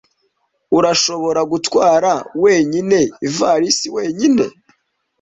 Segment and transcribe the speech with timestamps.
[0.77, 2.11] Urashobora gutwara
[2.43, 4.45] wenyine ivarisi wenyine?